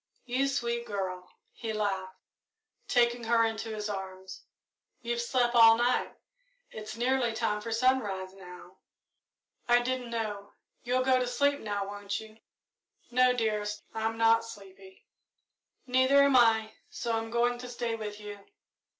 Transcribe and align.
"You 0.25 0.47
sweet 0.47 0.87
girl," 0.87 1.29
he 1.51 1.73
laughed, 1.73 2.15
taking 2.87 3.25
her 3.25 3.43
into 3.45 3.69
his 3.69 3.87
arms; 3.87 4.41
"you've 5.01 5.21
slept 5.21 5.53
all 5.53 5.77
night 5.77 6.15
it's 6.71 6.97
nearly 6.97 7.33
time 7.35 7.61
for 7.61 7.71
sunrise, 7.71 8.33
now." 8.33 8.79
"I 9.67 9.79
didn't 9.81 10.09
know. 10.09 10.53
You'll 10.81 11.03
go 11.03 11.19
to 11.19 11.27
sleep 11.27 11.59
now, 11.59 11.85
won't 11.85 12.19
you?" 12.19 12.39
"No, 13.11 13.33
dearest 13.33 13.83
I'm 13.93 14.17
not 14.17 14.43
sleepy." 14.43 15.05
"Neither 15.85 16.23
am 16.23 16.35
I, 16.35 16.73
so 16.89 17.15
I'm 17.15 17.29
going 17.29 17.59
to 17.59 17.69
stay 17.69 17.93
with 17.93 18.19
you." 18.19 18.39